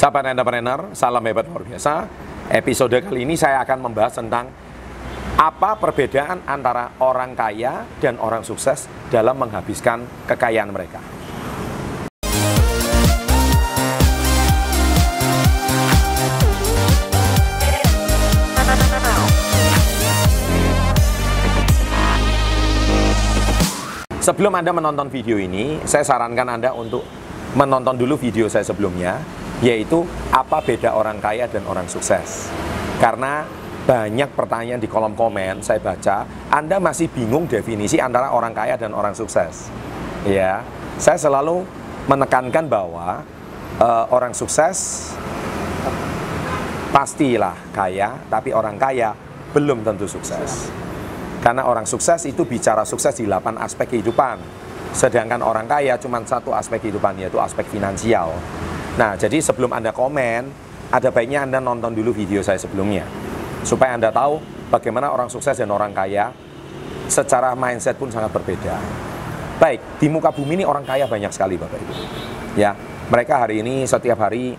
Sahabat 0.00 0.32
entrepreneur, 0.32 0.96
salam 0.96 1.20
hebat 1.28 1.44
luar 1.44 1.60
biasa. 1.60 2.08
Episode 2.48 3.04
kali 3.04 3.28
ini 3.28 3.36
saya 3.36 3.60
akan 3.60 3.84
membahas 3.84 4.16
tentang 4.16 4.48
apa 5.36 5.76
perbedaan 5.76 6.40
antara 6.48 6.96
orang 7.04 7.36
kaya 7.36 7.84
dan 8.00 8.16
orang 8.16 8.40
sukses 8.40 8.88
dalam 9.12 9.36
menghabiskan 9.36 10.08
kekayaan 10.24 10.72
mereka. 10.72 11.04
Sebelum 24.24 24.56
Anda 24.56 24.72
menonton 24.72 25.12
video 25.12 25.36
ini, 25.36 25.84
saya 25.84 26.08
sarankan 26.08 26.56
Anda 26.56 26.72
untuk 26.72 27.04
menonton 27.52 28.00
dulu 28.00 28.16
video 28.16 28.48
saya 28.48 28.64
sebelumnya, 28.64 29.20
yaitu 29.60 30.04
apa 30.32 30.64
beda 30.64 30.96
orang 30.96 31.20
kaya 31.20 31.44
dan 31.48 31.64
orang 31.68 31.84
sukses. 31.88 32.48
Karena 33.00 33.44
banyak 33.84 34.36
pertanyaan 34.36 34.80
di 34.80 34.88
kolom 34.88 35.16
komen 35.16 35.64
saya 35.64 35.80
baca, 35.80 36.24
Anda 36.52 36.76
masih 36.80 37.08
bingung 37.12 37.48
definisi 37.48 37.96
antara 37.96 38.32
orang 38.32 38.52
kaya 38.52 38.76
dan 38.76 38.92
orang 38.92 39.16
sukses. 39.16 39.72
Ya, 40.28 40.60
saya 41.00 41.16
selalu 41.16 41.64
menekankan 42.04 42.68
bahwa 42.68 43.24
uh, 43.80 44.04
orang 44.12 44.36
sukses 44.36 45.10
pastilah 46.92 47.56
kaya, 47.72 48.20
tapi 48.28 48.52
orang 48.52 48.76
kaya 48.76 49.16
belum 49.56 49.80
tentu 49.82 50.04
sukses. 50.04 50.68
Karena 51.40 51.64
orang 51.64 51.88
sukses 51.88 52.28
itu 52.28 52.44
bicara 52.44 52.84
sukses 52.84 53.16
di 53.16 53.24
8 53.24 53.56
aspek 53.56 53.96
kehidupan. 53.96 54.36
Sedangkan 54.92 55.40
orang 55.40 55.64
kaya 55.64 55.96
cuma 55.96 56.20
satu 56.20 56.52
aspek 56.52 56.84
kehidupan 56.84 57.16
yaitu 57.16 57.40
aspek 57.40 57.64
finansial. 57.64 58.36
Nah, 58.98 59.14
jadi 59.14 59.38
sebelum 59.38 59.70
Anda 59.70 59.94
komen, 59.94 60.50
ada 60.90 61.08
baiknya 61.14 61.46
Anda 61.46 61.62
nonton 61.62 61.94
dulu 61.94 62.10
video 62.10 62.42
saya 62.42 62.58
sebelumnya. 62.58 63.06
Supaya 63.62 63.94
Anda 63.94 64.10
tahu 64.10 64.42
bagaimana 64.72 65.12
orang 65.12 65.30
sukses 65.30 65.54
dan 65.54 65.70
orang 65.70 65.94
kaya 65.94 66.34
secara 67.06 67.54
mindset 67.54 67.94
pun 67.98 68.10
sangat 68.10 68.34
berbeda. 68.34 68.78
Baik, 69.60 70.00
di 70.00 70.08
muka 70.08 70.32
bumi 70.32 70.62
ini 70.62 70.64
orang 70.64 70.82
kaya 70.88 71.04
banyak 71.04 71.30
sekali 71.30 71.60
Bapak 71.60 71.78
Ibu. 71.78 71.94
Ya, 72.56 72.72
mereka 73.12 73.44
hari 73.44 73.60
ini 73.60 73.84
setiap 73.84 74.24
hari 74.24 74.56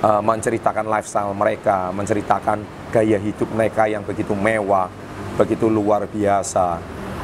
uh, 0.00 0.22
menceritakan 0.24 0.88
lifestyle 0.88 1.36
mereka, 1.36 1.92
menceritakan 1.92 2.64
gaya 2.88 3.20
hidup 3.20 3.52
mereka 3.52 3.84
yang 3.84 4.02
begitu 4.02 4.32
mewah, 4.32 4.88
begitu 5.36 5.68
luar 5.68 6.08
biasa 6.08 6.80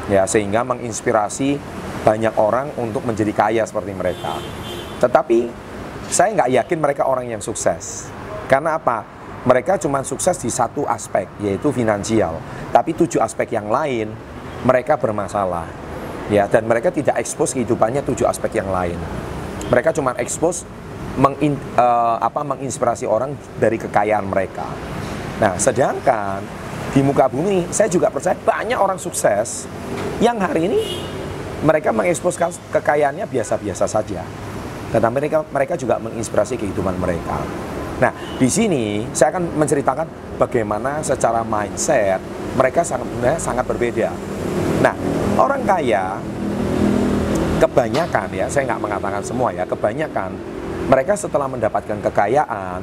ya 0.07 0.23
sehingga 0.23 0.63
menginspirasi 0.63 1.59
banyak 2.07 2.33
orang 2.39 2.71
untuk 2.79 3.03
menjadi 3.03 3.33
kaya 3.35 3.63
seperti 3.67 3.91
mereka. 3.91 4.39
Tetapi 5.03 5.66
saya 6.07 6.31
nggak 6.35 6.49
yakin 6.63 6.79
mereka 6.79 7.03
orang 7.07 7.27
yang 7.27 7.43
sukses. 7.43 8.07
Karena 8.47 8.79
apa? 8.79 9.03
Mereka 9.47 9.79
cuma 9.79 10.03
sukses 10.03 10.35
di 10.39 10.51
satu 10.51 10.83
aspek, 10.87 11.27
yaitu 11.39 11.71
finansial. 11.71 12.39
Tapi 12.71 12.95
tujuh 12.95 13.19
aspek 13.23 13.55
yang 13.55 13.71
lain, 13.71 14.11
mereka 14.63 14.99
bermasalah. 14.99 15.67
Ya, 16.27 16.43
dan 16.51 16.67
mereka 16.67 16.91
tidak 16.91 17.15
ekspos 17.15 17.55
kehidupannya 17.55 18.03
tujuh 18.03 18.27
aspek 18.27 18.59
yang 18.59 18.67
lain. 18.67 18.99
Mereka 19.71 19.95
cuma 19.95 20.11
ekspos 20.19 20.67
mengin, 21.15 21.55
uh, 21.79 22.19
menginspirasi 22.43 23.07
orang 23.07 23.35
dari 23.55 23.79
kekayaan 23.79 24.27
mereka. 24.27 24.67
Nah, 25.39 25.55
sedangkan 25.55 26.43
di 26.91 26.99
muka 27.05 27.31
bumi, 27.31 27.71
saya 27.71 27.87
juga 27.87 28.11
percaya 28.11 28.35
banyak 28.35 28.75
orang 28.75 28.99
sukses 28.99 29.69
yang 30.19 30.39
hari 30.41 30.67
ini 30.67 30.81
mereka 31.63 31.89
mengeksposkan 31.95 32.53
kekayaannya 32.73 33.25
biasa-biasa 33.25 33.85
saja. 33.89 34.21
Tetapi 34.91 35.13
mereka 35.13 35.43
mereka 35.51 35.73
juga 35.75 35.99
menginspirasi 35.99 36.55
kehidupan 36.55 36.95
mereka. 36.95 37.43
Nah, 37.97 38.13
di 38.37 38.45
sini 38.45 39.09
saya 39.09 39.33
akan 39.33 39.57
menceritakan 39.57 40.37
bagaimana 40.37 41.01
secara 41.01 41.41
mindset 41.41 42.21
mereka 42.53 42.85
sangat 42.85 43.41
sangat 43.41 43.65
berbeda. 43.65 44.13
Nah, 44.85 44.93
orang 45.41 45.65
kaya 45.65 46.21
kebanyakan 47.57 48.27
ya, 48.37 48.45
saya 48.45 48.69
nggak 48.69 48.81
mengatakan 48.81 49.23
semua 49.25 49.49
ya, 49.49 49.65
kebanyakan 49.65 50.29
mereka 50.87 51.17
setelah 51.17 51.49
mendapatkan 51.49 51.97
kekayaan, 51.99 52.79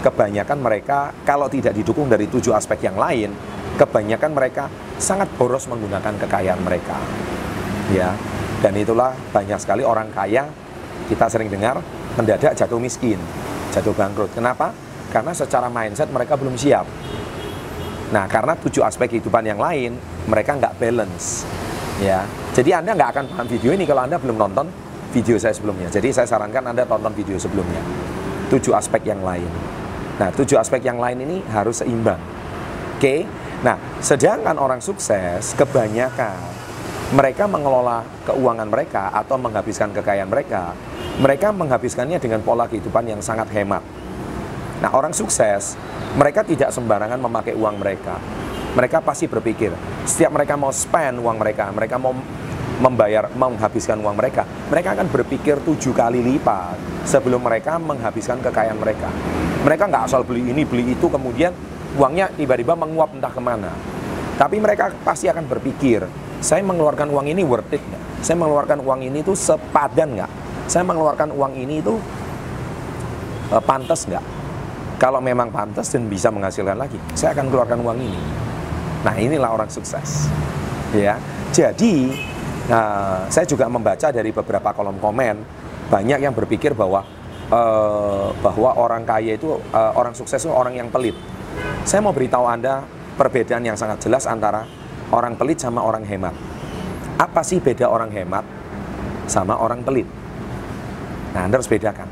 kebanyakan 0.00 0.58
mereka 0.58 1.12
kalau 1.28 1.46
tidak 1.46 1.76
didukung 1.76 2.08
dari 2.08 2.26
tujuh 2.26 2.56
aspek 2.56 2.88
yang 2.88 2.96
lain, 2.96 3.30
kebanyakan 3.76 4.32
mereka 4.32 4.64
sangat 4.96 5.28
boros 5.36 5.68
menggunakan 5.68 6.16
kekayaan 6.24 6.60
mereka. 6.64 6.96
Ya. 7.92 8.16
Dan 8.64 8.80
itulah 8.80 9.12
banyak 9.28 9.60
sekali 9.60 9.84
orang 9.84 10.08
kaya 10.08 10.48
kita 11.10 11.28
sering 11.28 11.48
dengar 11.52 11.80
mendadak 12.14 12.56
jatuh 12.56 12.80
miskin, 12.80 13.20
jatuh 13.74 13.92
bangkrut. 13.92 14.32
Kenapa? 14.32 14.72
Karena 15.10 15.32
secara 15.36 15.70
mindset 15.70 16.10
mereka 16.10 16.34
belum 16.34 16.58
siap. 16.58 16.86
Nah, 18.10 18.30
karena 18.30 18.54
tujuh 18.54 18.84
aspek 18.84 19.18
kehidupan 19.18 19.42
yang 19.42 19.58
lain, 19.58 19.98
mereka 20.28 20.54
nggak 20.54 20.78
balance. 20.78 21.48
Ya, 22.02 22.26
jadi 22.52 22.82
Anda 22.82 22.98
nggak 22.98 23.10
akan 23.14 23.24
paham 23.30 23.46
video 23.46 23.70
ini 23.70 23.86
kalau 23.86 24.02
Anda 24.02 24.18
belum 24.18 24.34
nonton 24.34 24.66
video 25.14 25.38
saya 25.38 25.54
sebelumnya. 25.54 25.90
Jadi 25.90 26.10
saya 26.10 26.26
sarankan 26.26 26.74
Anda 26.74 26.82
tonton 26.86 27.14
video 27.14 27.38
sebelumnya. 27.38 27.82
Tujuh 28.50 28.74
aspek 28.74 29.06
yang 29.06 29.22
lain. 29.22 29.46
Nah, 30.18 30.30
tujuh 30.30 30.58
aspek 30.58 30.82
yang 30.82 30.98
lain 30.98 31.22
ini 31.22 31.36
harus 31.50 31.82
seimbang. 31.82 32.18
Oke, 32.98 33.26
Nah, 33.64 33.80
sedangkan 34.04 34.60
orang 34.60 34.84
sukses 34.84 35.56
kebanyakan 35.56 36.36
mereka 37.16 37.48
mengelola 37.48 38.04
keuangan 38.28 38.68
mereka 38.68 39.08
atau 39.08 39.40
menghabiskan 39.40 39.88
kekayaan 39.96 40.28
mereka, 40.28 40.76
mereka 41.14 41.54
menghabiskannya 41.54 42.18
dengan 42.18 42.42
pola 42.42 42.66
kehidupan 42.66 43.06
yang 43.06 43.22
sangat 43.22 43.46
hemat. 43.54 43.82
Nah, 44.82 44.90
orang 44.90 45.14
sukses, 45.14 45.78
mereka 46.18 46.42
tidak 46.42 46.74
sembarangan 46.74 47.22
memakai 47.22 47.54
uang 47.54 47.78
mereka. 47.78 48.18
Mereka 48.74 48.98
pasti 49.06 49.30
berpikir, 49.30 49.70
setiap 50.02 50.34
mereka 50.34 50.58
mau 50.58 50.74
spend 50.74 51.22
uang 51.22 51.38
mereka, 51.38 51.70
mereka 51.70 51.94
mau 51.94 52.10
membayar, 52.82 53.30
menghabiskan 53.30 54.02
uang 54.02 54.18
mereka, 54.18 54.42
mereka 54.66 54.98
akan 54.98 55.06
berpikir 55.06 55.62
tujuh 55.62 55.94
kali 55.94 56.18
lipat 56.18 57.06
sebelum 57.06 57.46
mereka 57.46 57.78
menghabiskan 57.78 58.42
kekayaan 58.42 58.74
mereka. 58.74 59.06
Mereka 59.62 59.86
nggak 59.86 60.04
asal 60.10 60.26
beli 60.26 60.50
ini, 60.50 60.66
beli 60.66 60.98
itu, 60.98 61.06
kemudian 61.06 61.54
uangnya 61.94 62.34
tiba-tiba 62.34 62.74
menguap 62.74 63.14
entah 63.14 63.30
ke 63.30 63.38
mana. 63.38 63.70
Tapi 64.34 64.58
mereka 64.58 64.90
pasti 65.06 65.30
akan 65.30 65.46
berpikir, 65.46 66.02
saya 66.42 66.66
mengeluarkan 66.66 67.06
uang 67.14 67.30
ini 67.30 67.46
worth 67.46 67.70
it 67.70 67.78
nggak? 67.78 68.02
Saya 68.26 68.36
mengeluarkan 68.42 68.82
uang 68.82 69.00
ini 69.06 69.22
itu 69.22 69.38
sepadan 69.38 70.18
nggak? 70.18 70.43
Saya 70.70 70.84
mengeluarkan 70.86 71.32
uang 71.34 71.52
ini 71.56 71.80
itu 71.84 71.94
uh, 73.52 73.62
pantas 73.62 74.08
nggak? 74.08 74.24
Kalau 74.98 75.20
memang 75.20 75.50
pantas 75.50 75.90
dan 75.90 76.06
bisa 76.08 76.30
menghasilkan 76.30 76.78
lagi, 76.78 76.96
saya 77.12 77.34
akan 77.36 77.50
keluarkan 77.50 77.82
uang 77.82 77.98
ini. 77.98 78.20
Nah 79.04 79.14
inilah 79.18 79.52
orang 79.52 79.68
sukses, 79.68 80.30
ya. 80.96 81.20
Jadi 81.52 82.14
uh, 82.72 83.28
saya 83.28 83.44
juga 83.44 83.68
membaca 83.68 84.08
dari 84.08 84.32
beberapa 84.32 84.72
kolom 84.72 84.96
komen 84.96 85.36
banyak 85.92 86.24
yang 86.24 86.32
berpikir 86.32 86.72
bahwa 86.72 87.04
uh, 87.52 88.32
bahwa 88.40 88.70
orang 88.80 89.04
kaya 89.04 89.36
itu 89.36 89.60
uh, 89.74 89.92
orang 89.94 90.16
sukses 90.16 90.40
itu 90.40 90.48
orang 90.48 90.72
yang 90.72 90.88
pelit 90.88 91.14
saya 91.84 92.00
mau 92.00 92.16
beritahu 92.16 92.48
Anda 92.48 92.80
perbedaan 93.14 93.62
yang 93.62 93.76
sangat 93.76 94.02
jelas 94.02 94.24
antara 94.24 94.64
orang 95.12 95.36
pelit 95.36 95.60
sama 95.60 95.84
orang 95.84 96.02
hemat. 96.08 96.32
Apa 97.20 97.44
sih 97.46 97.60
beda 97.62 97.86
orang 97.86 98.10
hemat 98.10 98.42
sama 99.28 99.60
orang 99.60 99.84
pelit? 99.84 100.08
Nah, 101.34 101.40
Anda 101.44 101.58
harus 101.58 101.68
bedakan. 101.68 102.06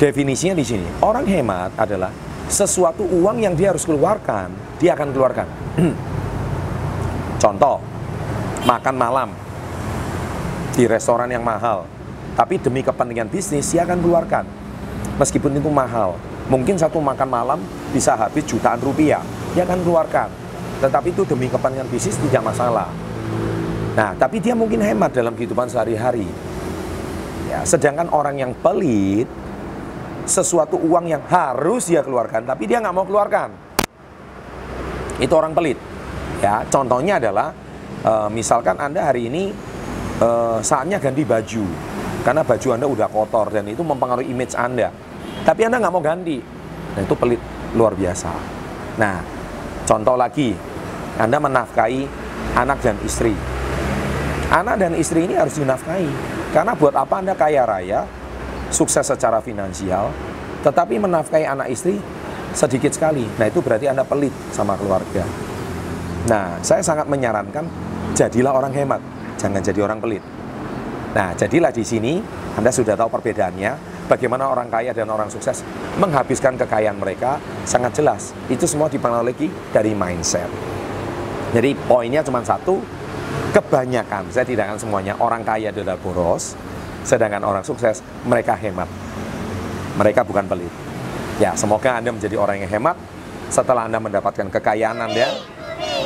Definisinya 0.00 0.56
di 0.56 0.64
sini, 0.66 0.88
orang 1.04 1.28
hemat 1.28 1.76
adalah 1.78 2.10
sesuatu 2.48 3.06
uang 3.06 3.44
yang 3.44 3.54
dia 3.54 3.70
harus 3.70 3.86
keluarkan, 3.86 4.50
dia 4.82 4.98
akan 4.98 5.08
keluarkan. 5.14 5.46
Contoh, 7.42 7.78
makan 8.66 8.94
malam 8.98 9.28
di 10.74 10.88
restoran 10.88 11.30
yang 11.30 11.44
mahal, 11.44 11.86
tapi 12.34 12.58
demi 12.58 12.82
kepentingan 12.82 13.30
bisnis 13.30 13.70
dia 13.70 13.86
akan 13.86 14.00
keluarkan. 14.02 14.44
Meskipun 15.20 15.54
itu 15.54 15.70
mahal, 15.70 16.16
Mungkin 16.50 16.74
satu 16.74 16.98
makan 16.98 17.28
malam 17.30 17.60
bisa 17.94 18.18
habis 18.18 18.42
jutaan 18.44 18.76
rupiah, 18.82 19.22
dia 19.54 19.62
akan 19.62 19.80
keluarkan. 19.86 20.28
Tetapi 20.82 21.14
itu 21.14 21.22
demi 21.22 21.46
kepentingan 21.46 21.86
bisnis 21.86 22.18
tidak 22.18 22.42
masalah. 22.42 22.90
Nah, 23.96 24.16
tapi 24.18 24.42
dia 24.42 24.56
mungkin 24.56 24.82
hemat 24.82 25.14
dalam 25.14 25.32
kehidupan 25.32 25.70
sehari-hari. 25.70 26.26
Ya, 27.50 27.64
sedangkan 27.66 28.10
orang 28.12 28.38
yang 28.38 28.52
pelit, 28.58 29.26
sesuatu 30.28 30.78
uang 30.78 31.10
yang 31.10 31.22
harus 31.26 31.90
dia 31.90 32.04
keluarkan, 32.04 32.46
tapi 32.46 32.70
dia 32.70 32.78
nggak 32.78 32.94
mau 32.94 33.06
keluarkan. 33.06 33.50
Itu 35.18 35.34
orang 35.34 35.52
pelit. 35.54 35.78
Ya, 36.42 36.66
contohnya 36.66 37.22
adalah, 37.22 37.54
e, 38.02 38.12
misalkan 38.34 38.78
anda 38.78 39.06
hari 39.10 39.30
ini 39.30 39.50
e, 40.18 40.28
saatnya 40.62 41.02
ganti 41.02 41.22
baju, 41.26 41.64
karena 42.22 42.42
baju 42.46 42.68
anda 42.72 42.86
udah 42.86 43.08
kotor 43.10 43.50
dan 43.50 43.66
itu 43.68 43.82
mempengaruhi 43.82 44.30
image 44.30 44.54
anda 44.54 44.90
tapi 45.42 45.66
Anda 45.66 45.82
nggak 45.82 45.92
mau 45.92 46.02
ganti. 46.02 46.38
Nah 46.94 47.00
itu 47.02 47.14
pelit 47.18 47.42
luar 47.74 47.98
biasa. 47.98 48.30
Nah, 49.00 49.18
contoh 49.82 50.14
lagi, 50.14 50.54
Anda 51.18 51.42
menafkahi 51.42 52.06
anak 52.54 52.78
dan 52.78 52.96
istri. 53.02 53.34
Anak 54.52 54.84
dan 54.84 54.92
istri 55.00 55.24
ini 55.24 55.32
harus 55.32 55.56
dinafkahi. 55.56 56.12
Karena 56.52 56.76
buat 56.76 56.92
apa 56.92 57.24
Anda 57.24 57.32
kaya 57.32 57.64
raya, 57.64 58.04
sukses 58.68 59.08
secara 59.08 59.40
finansial, 59.40 60.12
Tetapi 60.62 60.94
menafkahi 60.94 61.42
anak 61.42 61.74
istri 61.74 61.98
sedikit 62.54 62.94
sekali. 62.94 63.26
Nah, 63.26 63.50
itu 63.50 63.58
berarti 63.58 63.90
Anda 63.90 64.06
pelit 64.06 64.30
sama 64.54 64.78
keluarga. 64.78 65.26
Nah, 66.30 66.62
saya 66.62 66.78
sangat 66.86 67.10
menyarankan 67.10 67.66
jadilah 68.14 68.54
orang 68.54 68.70
hemat, 68.70 69.02
jangan 69.42 69.58
jadi 69.58 69.82
orang 69.82 69.98
pelit. 69.98 70.22
Nah, 71.18 71.34
jadilah 71.34 71.74
di 71.74 71.82
sini 71.82 72.22
Anda 72.54 72.70
sudah 72.70 72.94
tahu 72.94 73.10
perbedaannya. 73.10 73.90
Bagaimana 74.06 74.46
orang 74.46 74.68
kaya 74.68 74.94
dan 74.94 75.08
orang 75.08 75.32
sukses 75.32 75.66
menghabiskan 75.96 76.54
kekayaan 76.54 77.00
mereka 77.00 77.42
sangat 77.66 77.96
jelas. 77.98 78.30
Itu 78.46 78.70
semua 78.70 78.86
dipengaruhi 78.86 79.50
dari 79.72 79.96
mindset. 79.98 80.46
Jadi 81.52 81.74
poinnya 81.88 82.20
cuma 82.22 82.44
satu, 82.44 82.78
kebanyakan, 83.52 84.32
saya 84.32 84.48
tidak 84.48 84.72
akan 84.72 84.78
semuanya, 84.80 85.12
orang 85.20 85.44
kaya 85.44 85.68
adalah 85.68 86.00
boros, 86.00 86.56
sedangkan 87.04 87.44
orang 87.44 87.62
sukses 87.62 88.00
mereka 88.24 88.56
hemat. 88.56 88.88
Mereka 90.00 90.24
bukan 90.24 90.48
pelit. 90.48 90.72
Ya, 91.36 91.52
semoga 91.52 92.00
Anda 92.00 92.16
menjadi 92.16 92.40
orang 92.40 92.64
yang 92.64 92.72
hemat. 92.72 92.96
Setelah 93.52 93.84
Anda 93.84 94.00
mendapatkan 94.00 94.48
kekayaan 94.48 94.96
Anda, 94.96 95.28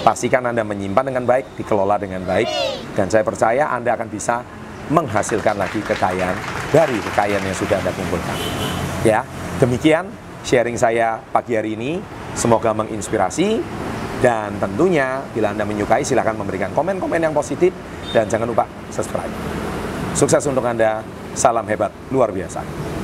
pastikan 0.03 0.43
Anda 0.43 0.67
menyimpan 0.67 1.07
dengan 1.07 1.23
baik, 1.23 1.55
dikelola 1.55 1.95
dengan 2.03 2.27
baik, 2.27 2.51
dan 2.99 3.07
saya 3.07 3.23
percaya 3.23 3.71
Anda 3.71 3.95
akan 3.95 4.11
bisa 4.11 4.43
menghasilkan 4.91 5.55
lagi 5.55 5.79
kekayaan 5.83 6.35
dari 6.75 6.99
kekayaan 6.99 7.43
yang 7.47 7.55
sudah 7.55 7.79
Anda 7.79 7.95
kumpulkan. 7.95 8.39
Ya, 9.07 9.23
demikian 9.63 10.11
sharing 10.43 10.75
saya 10.75 11.23
pagi 11.31 11.55
hari 11.55 11.79
ini. 11.79 12.03
Semoga 12.37 12.77
menginspirasi 12.77 13.65
dan 14.25 14.57
tentunya 14.57 15.21
bila 15.37 15.53
Anda 15.53 15.69
menyukai 15.69 16.01
silahkan 16.01 16.33
memberikan 16.33 16.73
komen-komen 16.73 17.21
yang 17.21 17.37
positif 17.37 17.73
dan 18.17 18.25
jangan 18.29 18.49
lupa 18.49 18.65
subscribe. 18.89 19.33
Sukses 20.17 20.41
untuk 20.49 20.65
Anda, 20.65 21.05
salam 21.37 21.69
hebat 21.69 21.93
luar 22.09 22.33
biasa. 22.33 22.96